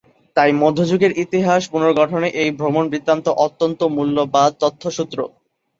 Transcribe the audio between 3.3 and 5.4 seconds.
অত্যন্ত মূল্যবাদ তথ্যসূত্র।